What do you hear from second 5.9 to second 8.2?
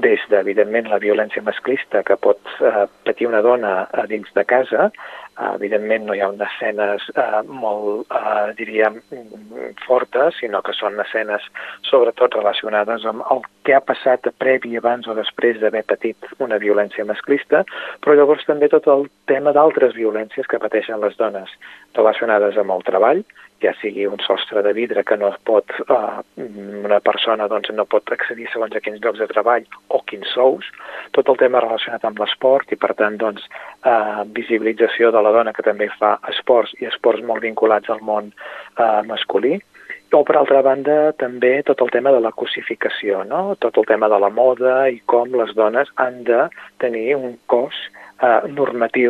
no hi ha unes escenes eh, molt,